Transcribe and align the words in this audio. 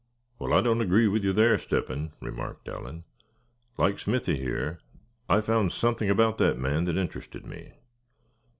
"Well, 0.39 0.51
I 0.55 0.61
don't 0.61 0.81
agree 0.81 1.07
with 1.07 1.23
you 1.23 1.31
there, 1.31 1.59
Step 1.59 1.89
hen," 1.89 2.11
remarked 2.19 2.67
Allan. 2.67 3.03
"Like 3.77 3.99
Smithy 3.99 4.35
here, 4.35 4.79
I 5.29 5.41
found 5.41 5.71
something 5.73 6.09
about 6.09 6.39
that 6.39 6.57
man 6.57 6.85
that 6.85 6.97
interested 6.97 7.45
me. 7.45 7.73